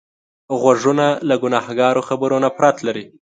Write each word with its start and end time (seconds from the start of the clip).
غوږونه 0.61 1.07
له 1.27 1.35
ګناهکارو 1.43 2.05
خبرو 2.09 2.35
نفرت 2.45 2.77
لري 2.87 3.05